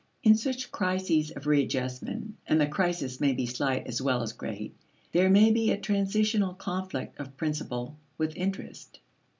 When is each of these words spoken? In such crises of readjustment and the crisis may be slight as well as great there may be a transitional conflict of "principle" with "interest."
In 0.23 0.33
such 0.33 0.71
crises 0.71 1.29
of 1.29 1.45
readjustment 1.45 2.33
and 2.47 2.59
the 2.59 2.65
crisis 2.65 3.21
may 3.21 3.33
be 3.33 3.45
slight 3.45 3.85
as 3.85 4.01
well 4.01 4.23
as 4.23 4.33
great 4.33 4.75
there 5.11 5.29
may 5.29 5.51
be 5.51 5.69
a 5.69 5.77
transitional 5.77 6.55
conflict 6.55 7.19
of 7.19 7.37
"principle" 7.37 7.95
with 8.17 8.35
"interest." 8.35 8.99